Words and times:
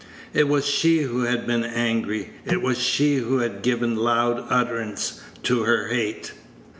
It 0.33 0.47
was 0.47 0.65
she 0.65 1.01
who 1.01 1.25
had 1.25 1.45
been 1.45 1.63
angry; 1.63 2.31
it 2.43 2.63
was 2.63 2.79
she 2.79 3.17
who 3.17 3.37
had 3.37 3.61
given 3.61 3.95
loud 3.95 4.47
utterance 4.49 5.21
to 5.43 5.61
her 5.61 5.89
hate. 5.89 6.31